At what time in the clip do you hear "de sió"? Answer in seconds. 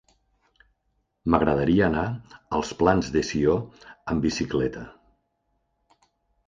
3.19-3.59